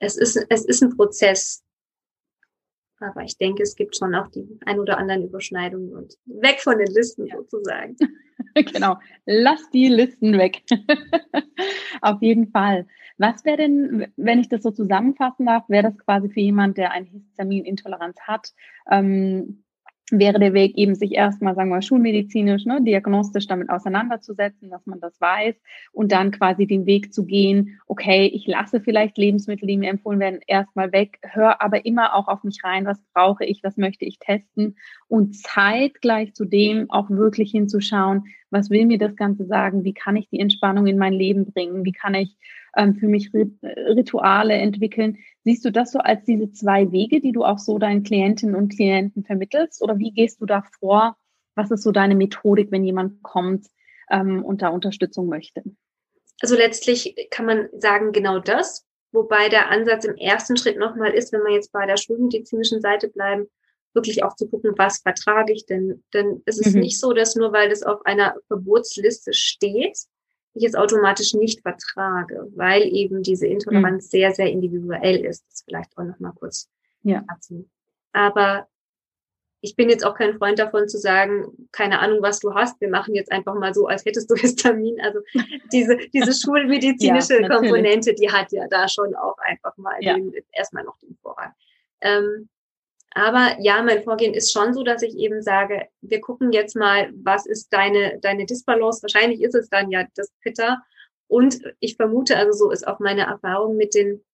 [0.00, 1.62] es ist, es ist ein Prozess.
[3.00, 6.78] Aber ich denke, es gibt schon auch die ein oder anderen Überschneidungen und weg von
[6.78, 7.36] den Listen ja.
[7.36, 7.96] sozusagen.
[8.54, 8.98] genau.
[9.24, 10.62] Lass die Listen weg.
[12.02, 12.86] Auf jeden Fall.
[13.18, 16.92] Was wäre denn, wenn ich das so zusammenfassen darf, wäre das quasi für jemand, der
[16.92, 18.52] eine Histaminintoleranz hat,
[18.90, 19.64] ähm,
[20.10, 25.00] wäre der Weg eben, sich erstmal, sagen wir, schulmedizinisch, ne, diagnostisch damit auseinanderzusetzen, dass man
[25.00, 25.54] das weiß
[25.92, 30.20] und dann quasi den Weg zu gehen, okay, ich lasse vielleicht Lebensmittel, die mir empfohlen
[30.20, 34.04] werden, erstmal weg, höre aber immer auch auf mich rein, was brauche ich, was möchte
[34.04, 34.76] ich testen
[35.08, 40.16] und zeitgleich zu dem auch wirklich hinzuschauen, was will mir das Ganze sagen, wie kann
[40.16, 42.36] ich die Entspannung in mein Leben bringen, wie kann ich
[42.78, 45.18] ähm, für mich Rituale entwickeln.
[45.44, 48.74] Siehst du das so als diese zwei Wege, die du auch so deinen Klientinnen und
[48.74, 49.82] Klienten vermittelst?
[49.82, 51.16] Oder wie gehst du da vor?
[51.54, 53.66] Was ist so deine Methodik, wenn jemand kommt
[54.10, 55.62] ähm, und da Unterstützung möchte?
[56.40, 58.86] Also letztlich kann man sagen, genau das.
[59.10, 63.08] Wobei der Ansatz im ersten Schritt nochmal ist, wenn wir jetzt bei der schulmedizinischen Seite
[63.08, 63.46] bleiben,
[63.94, 66.04] wirklich auch zu gucken, was vertrage ich denn?
[66.14, 66.82] Denn es ist mhm.
[66.82, 69.98] nicht so, dass nur weil das auf einer Verbotsliste steht,
[70.58, 74.08] ich es automatisch nicht vertrage, weil eben diese Intoleranz mhm.
[74.08, 75.44] sehr, sehr individuell ist.
[75.50, 76.68] Das vielleicht auch noch mal kurz
[77.02, 77.24] ja.
[77.28, 77.68] dazu.
[78.12, 78.66] Aber
[79.60, 82.80] ich bin jetzt auch kein Freund davon zu sagen, keine Ahnung, was du hast.
[82.80, 85.00] Wir machen jetzt einfach mal so, als hättest du Histamin.
[85.00, 85.20] Also
[85.72, 90.14] diese, diese schulmedizinische ja, Komponente, die hat ja da schon auch einfach mal ja.
[90.14, 91.52] den, erstmal noch den Vorrang.
[92.00, 92.48] Ähm,
[93.18, 97.10] Aber ja, mein Vorgehen ist schon so, dass ich eben sage, wir gucken jetzt mal,
[97.14, 99.02] was ist deine, deine Disbalance?
[99.02, 100.78] Wahrscheinlich ist es dann ja das Pitter.
[101.26, 104.24] Und ich vermute, also so ist auch meine Erfahrung mit den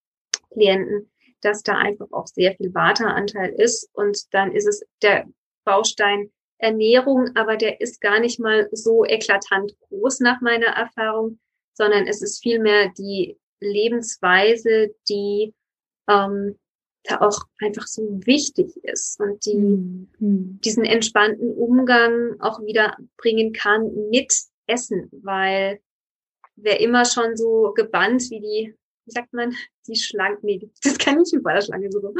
[0.52, 3.88] Klienten, dass da einfach auch sehr viel Vata-Anteil ist.
[3.94, 5.26] Und dann ist es der
[5.64, 11.38] Baustein Ernährung, aber der ist gar nicht mal so eklatant groß nach meiner Erfahrung,
[11.72, 15.54] sondern es ist vielmehr die Lebensweise, die
[16.06, 16.58] ähm,
[17.04, 20.60] da auch einfach so wichtig ist und die mhm.
[20.64, 24.32] diesen entspannten Umgang auch wieder bringen kann mit
[24.66, 25.80] Essen, weil
[26.56, 29.54] wer immer schon so gebannt wie die, wie sagt man,
[29.86, 32.14] die Schlange, nee, das kann nicht bei der Schlange so rum,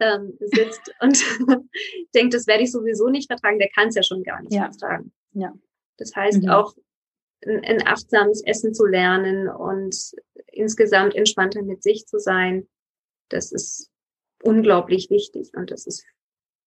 [0.00, 1.18] ähm, sitzt und
[2.14, 4.70] denkt, das werde ich sowieso nicht vertragen, der kann es ja schon gar nicht ja.
[4.70, 5.12] vertragen.
[5.32, 5.52] Ja.
[5.96, 6.50] Das heißt mhm.
[6.50, 6.74] auch
[7.44, 9.96] ein, ein achtsames Essen zu lernen und
[10.46, 12.68] insgesamt entspannter mit sich zu sein,
[13.28, 13.91] das ist
[14.42, 15.50] unglaublich wichtig.
[15.54, 16.04] Und das ist,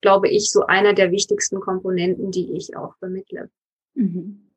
[0.02, 3.50] glaube ich, so einer der wichtigsten Komponenten, die ich auch vermittle.
[3.94, 4.52] Mhm.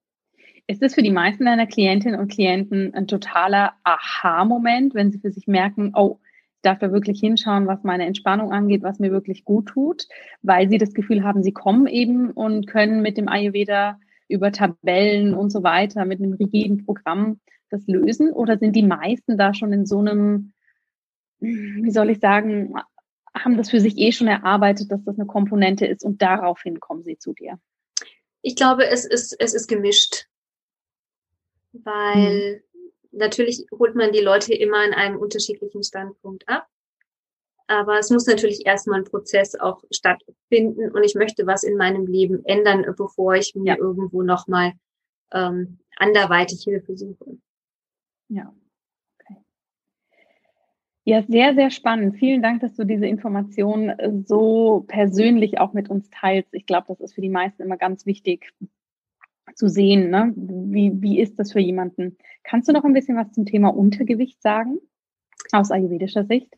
[0.67, 5.31] Ist es für die meisten deiner Klientinnen und Klienten ein totaler Aha-Moment, wenn sie für
[5.31, 6.19] sich merken, oh,
[6.57, 10.07] ich darf da wirklich hinschauen, was meine Entspannung angeht, was mir wirklich gut tut,
[10.43, 15.35] weil sie das Gefühl haben, sie kommen eben und können mit dem Ayurveda über Tabellen
[15.35, 18.33] und so weiter mit einem rigiden Programm das lösen?
[18.33, 20.53] Oder sind die meisten da schon in so einem,
[21.41, 22.75] wie soll ich sagen,
[23.45, 27.03] haben das für sich eh schon erarbeitet, dass das eine Komponente ist und daraufhin kommen
[27.03, 27.59] sie zu dir?
[28.43, 30.27] Ich glaube, es ist, es ist gemischt.
[31.73, 33.19] Weil mhm.
[33.19, 36.67] natürlich holt man die Leute immer in einem unterschiedlichen Standpunkt ab.
[37.67, 42.07] Aber es muss natürlich erstmal ein Prozess auch stattfinden und ich möchte was in meinem
[42.07, 43.77] Leben ändern, bevor ich mir ja.
[43.77, 44.73] irgendwo nochmal
[45.33, 47.37] ähm, anderweitig Hilfe suche.
[48.29, 48.55] Ja.
[51.09, 52.19] Ja, sehr, sehr spannend.
[52.19, 56.53] Vielen Dank, dass du diese Information äh, so persönlich auch mit uns teilst.
[56.53, 58.53] Ich glaube, das ist für die meisten immer ganz wichtig
[59.55, 60.11] zu sehen.
[60.11, 60.35] Ne?
[60.37, 62.19] Wie, wie ist das für jemanden?
[62.45, 64.81] Kannst du noch ein bisschen was zum Thema Untergewicht sagen?
[65.51, 66.55] Aus ayurvedischer Sicht?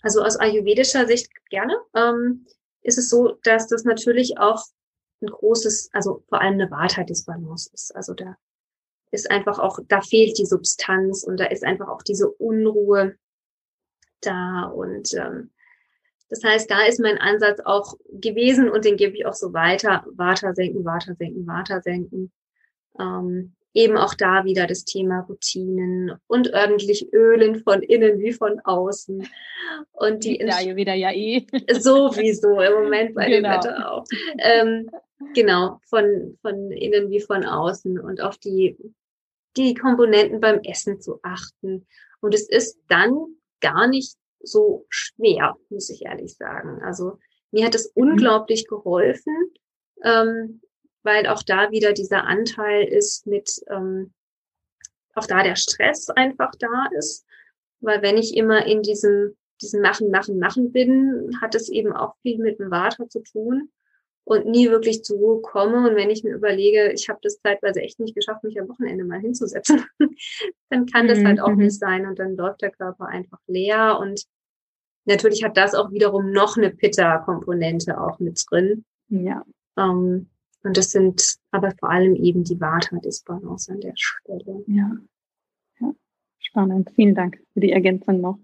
[0.00, 1.74] Also aus ayurvedischer Sicht gerne.
[1.94, 2.46] Ähm,
[2.80, 4.64] ist es so, dass das natürlich auch
[5.20, 7.94] ein großes, also vor allem eine Vata-Disbalance ist.
[7.94, 8.38] Also da
[9.10, 13.18] ist einfach auch, da fehlt die Substanz und da ist einfach auch diese Unruhe
[14.20, 15.50] da und ähm,
[16.30, 20.04] das heißt, da ist mein Ansatz auch gewesen und den gebe ich auch so weiter.
[20.14, 22.30] Water senken, Water senken, Water senken.
[22.98, 28.60] Ähm, eben auch da wieder das Thema Routinen und ordentlich ölen von innen wie von
[28.60, 29.28] außen.
[29.92, 31.46] Und die ja, wieder ja eh.
[31.72, 33.48] Sowieso im Moment bei genau.
[33.48, 34.04] dem Wetter auch.
[34.38, 34.90] Ähm,
[35.34, 38.76] genau, von, von innen wie von außen und auf die,
[39.56, 41.86] die Komponenten beim Essen zu achten.
[42.20, 46.82] Und es ist dann gar nicht so schwer, muss ich ehrlich sagen.
[46.82, 47.18] Also
[47.50, 48.02] mir hat es mhm.
[48.02, 49.34] unglaublich geholfen,
[50.02, 50.60] ähm,
[51.02, 54.12] weil auch da wieder dieser Anteil ist mit, ähm,
[55.14, 57.26] auch da der Stress einfach da ist.
[57.80, 62.14] Weil wenn ich immer in diesem, diesem Machen, Machen, Machen bin, hat es eben auch
[62.22, 63.70] viel mit dem Water zu tun
[64.24, 65.88] und nie wirklich zur Ruhe komme.
[65.88, 69.04] Und wenn ich mir überlege, ich habe das zeitweise echt nicht geschafft, mich am Wochenende
[69.04, 69.84] mal hinzusetzen,
[70.70, 71.64] dann kann das halt auch mhm.
[71.64, 72.06] nicht sein.
[72.06, 73.98] Und dann läuft der Körper einfach leer.
[74.00, 74.24] Und
[75.04, 78.84] natürlich hat das auch wiederum noch eine Pitta-Komponente auch mit drin.
[79.08, 79.44] Ja.
[79.76, 80.28] Ähm,
[80.62, 84.62] und das sind aber vor allem eben die Vata-Disbalance an der Stelle.
[84.66, 84.92] Ja.
[86.50, 86.90] Spannend.
[86.96, 88.38] Vielen Dank für die Ergänzung noch.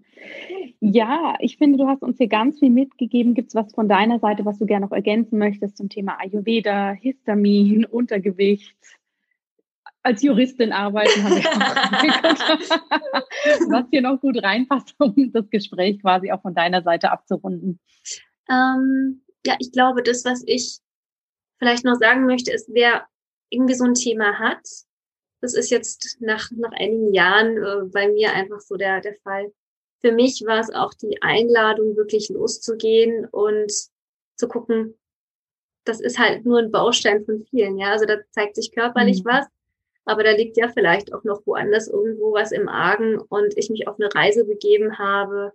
[0.79, 3.33] Ja, ich finde, du hast uns hier ganz viel mitgegeben.
[3.33, 6.91] Gibt es was von deiner Seite, was du gerne noch ergänzen möchtest zum Thema Ayurveda,
[6.91, 8.75] Histamin, Untergewicht?
[10.03, 13.21] Als Juristin arbeiten haben wir auch
[13.71, 17.79] was hier noch gut reinpasst, um das Gespräch quasi auch von deiner Seite abzurunden.
[18.49, 20.79] Ähm, ja, ich glaube, das, was ich
[21.57, 23.05] vielleicht noch sagen möchte, ist, wer
[23.49, 24.65] irgendwie so ein Thema hat,
[25.41, 29.51] das ist jetzt nach, nach einigen Jahren äh, bei mir einfach so der, der Fall,
[30.01, 33.71] für mich war es auch die Einladung, wirklich loszugehen und
[34.35, 34.97] zu gucken,
[35.85, 37.91] das ist halt nur ein Baustein von vielen, ja.
[37.91, 39.29] Also da zeigt sich körperlich mhm.
[39.29, 39.47] was,
[40.05, 43.87] aber da liegt ja vielleicht auch noch woanders irgendwo was im Argen und ich mich
[43.87, 45.53] auf eine Reise begeben habe,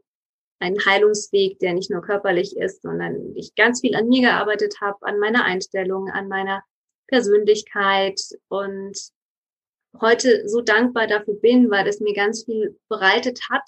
[0.58, 4.98] einen Heilungsweg, der nicht nur körperlich ist, sondern ich ganz viel an mir gearbeitet habe,
[5.02, 6.62] an meiner Einstellung, an meiner
[7.08, 8.96] Persönlichkeit und
[10.00, 13.64] heute so dankbar dafür bin, weil es mir ganz viel bereitet hat,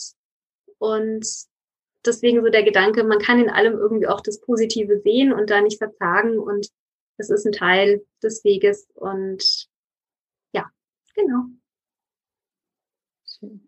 [0.85, 1.27] und
[2.05, 5.61] deswegen so der Gedanke, man kann in allem irgendwie auch das Positive sehen und da
[5.61, 6.39] nicht verzagen.
[6.39, 6.69] Und
[7.17, 8.87] das ist ein Teil des Weges.
[8.95, 9.69] Und
[10.53, 10.71] ja,
[11.15, 11.45] genau.
[13.27, 13.67] Schön.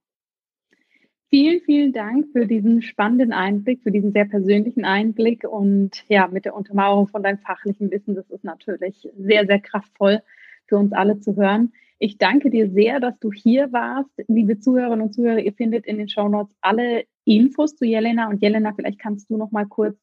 [1.28, 6.44] Vielen, vielen Dank für diesen spannenden Einblick, für diesen sehr persönlichen Einblick und ja, mit
[6.44, 8.14] der Untermauerung von deinem fachlichen Wissen.
[8.14, 10.22] Das ist natürlich sehr, sehr kraftvoll
[10.66, 11.72] für uns alle zu hören.
[11.98, 14.10] Ich danke dir sehr, dass du hier warst.
[14.28, 18.28] Liebe Zuhörerinnen und Zuhörer, ihr findet in den Show Notes alle Infos zu Jelena.
[18.28, 19.96] Und Jelena, vielleicht kannst du noch mal kurz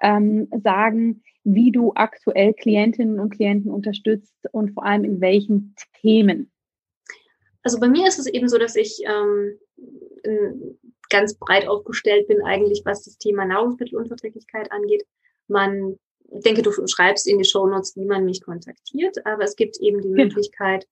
[0.00, 6.50] ähm, sagen, wie du aktuell Klientinnen und Klienten unterstützt und vor allem in welchen Themen.
[7.62, 9.58] Also bei mir ist es eben so, dass ich ähm,
[11.10, 15.04] ganz breit aufgestellt bin, eigentlich was das Thema Nahrungsmittelunverträglichkeit angeht.
[15.48, 15.96] Man
[16.32, 19.80] ich denke, du schreibst in die Show Notes, wie man mich kontaktiert, aber es gibt
[19.80, 20.24] eben die genau.
[20.24, 20.86] Möglichkeit,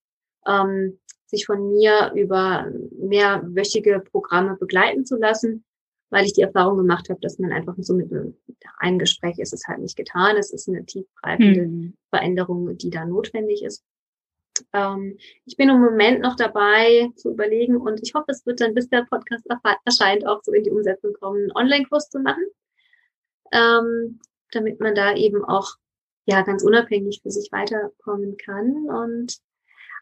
[0.46, 2.66] ähm, sich von mir über
[2.98, 5.64] mehrwöchige Programme begleiten zu lassen,
[6.10, 8.10] weil ich die Erfahrung gemacht habe, dass man einfach so mit
[8.78, 10.36] einem Gespräch ist es halt nicht getan.
[10.36, 11.94] Es ist eine tiefgreifende mhm.
[12.10, 13.84] Veränderung, die da notwendig ist.
[14.72, 18.74] Ähm, ich bin im Moment noch dabei zu überlegen und ich hoffe, es wird dann,
[18.74, 19.44] bis der Podcast
[19.84, 22.44] erscheint, auch so in die Umsetzung kommen, einen Online-Kurs zu machen,
[23.52, 24.20] ähm,
[24.52, 25.76] damit man da eben auch
[26.24, 29.38] ja ganz unabhängig für sich weiterkommen kann und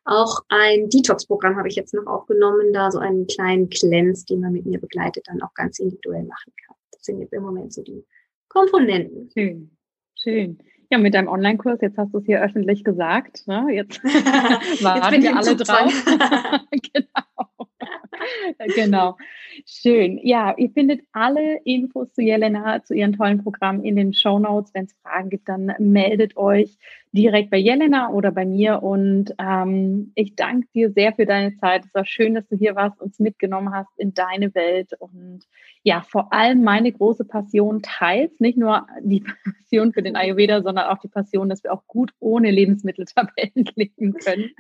[0.07, 4.52] auch ein Detox-Programm habe ich jetzt noch aufgenommen, da so einen kleinen Cleanse, den man
[4.52, 6.76] mit mir begleitet, dann auch ganz individuell machen kann.
[6.92, 8.04] Das sind jetzt im Moment so die
[8.48, 9.30] Komponenten.
[9.32, 9.76] Schön,
[10.14, 10.59] schön.
[10.90, 13.46] Ja, mit deinem Online-Kurs, jetzt hast du es hier öffentlich gesagt.
[13.48, 13.66] Ne?
[13.72, 15.92] Jetzt waren wir alle drauf.
[16.70, 17.68] genau.
[18.74, 19.16] genau.
[19.64, 20.18] Schön.
[20.22, 24.72] Ja, ihr findet alle Infos zu Jelena, zu ihren tollen Programmen in den Show Notes.
[24.74, 26.78] Wenn es Fragen gibt, dann meldet euch
[27.12, 28.82] direkt bei Jelena oder bei mir.
[28.82, 31.84] Und ähm, ich danke dir sehr für deine Zeit.
[31.84, 35.47] Es war schön, dass du hier warst, uns mitgenommen hast in deine Welt und
[35.82, 38.41] ja, vor allem meine große Passion teilst.
[38.41, 42.12] Nicht nur die Passion für den Ayurveda, sondern auch die Passion, dass wir auch gut
[42.18, 44.51] ohne Lebensmitteltabellen leben können.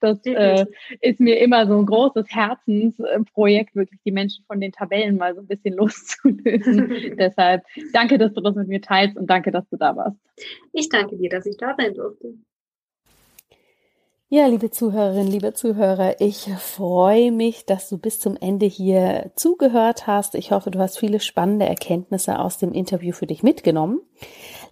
[0.00, 0.66] Das äh,
[1.00, 2.34] ist mir immer so ein großes
[2.68, 7.16] Herzensprojekt, wirklich die Menschen von den Tabellen mal so ein bisschen loszulösen.
[7.18, 10.18] Deshalb danke, dass du das mit mir teilst und danke, dass du da warst.
[10.72, 12.34] Ich danke dir, dass ich da sein durfte.
[14.30, 20.06] Ja, liebe Zuhörerinnen, liebe Zuhörer, ich freue mich, dass du bis zum Ende hier zugehört
[20.06, 20.34] hast.
[20.34, 24.02] Ich hoffe, du hast viele spannende Erkenntnisse aus dem Interview für dich mitgenommen.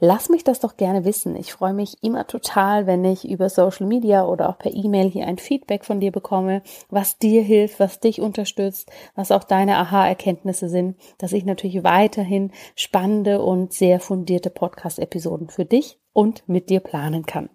[0.00, 1.36] Lass mich das doch gerne wissen.
[1.36, 5.26] Ich freue mich immer total, wenn ich über Social Media oder auch per E-Mail hier
[5.26, 10.68] ein Feedback von dir bekomme, was dir hilft, was dich unterstützt, was auch deine Aha-Erkenntnisse
[10.68, 16.80] sind, dass ich natürlich weiterhin spannende und sehr fundierte Podcast-Episoden für dich und mit dir
[16.80, 17.48] planen kann.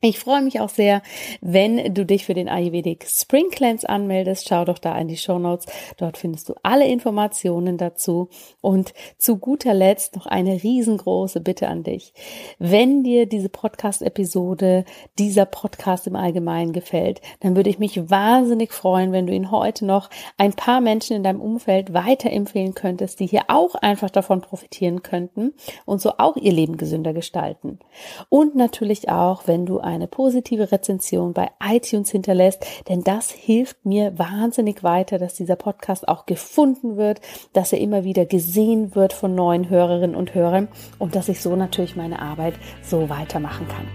[0.00, 1.02] Ich freue mich auch sehr,
[1.40, 4.48] wenn du dich für den Ayurvedic Spring Cleanse anmeldest.
[4.48, 5.66] Schau doch da in die Show Notes.
[5.96, 8.28] Dort findest du alle Informationen dazu.
[8.60, 12.12] Und zu guter Letzt noch eine riesengroße Bitte an dich.
[12.60, 14.84] Wenn dir diese Podcast-Episode,
[15.18, 19.84] dieser Podcast im Allgemeinen gefällt, dann würde ich mich wahnsinnig freuen, wenn du ihn heute
[19.84, 25.02] noch ein paar Menschen in deinem Umfeld weiterempfehlen könntest, die hier auch einfach davon profitieren
[25.02, 25.54] könnten
[25.86, 27.80] und so auch ihr Leben gesünder gestalten.
[28.28, 34.18] Und natürlich auch, wenn du eine positive Rezension bei iTunes hinterlässt, denn das hilft mir
[34.18, 37.20] wahnsinnig weiter, dass dieser Podcast auch gefunden wird,
[37.52, 40.68] dass er immer wieder gesehen wird von neuen Hörerinnen und Hörern
[40.98, 43.86] und dass ich so natürlich meine Arbeit so weitermachen kann.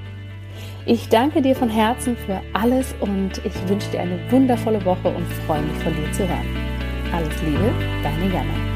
[0.85, 5.25] Ich danke dir von Herzen für alles und ich wünsche dir eine wundervolle Woche und
[5.45, 6.73] freue mich von dir zu hören.
[7.13, 7.71] Alles Liebe,
[8.03, 8.72] deine Jana.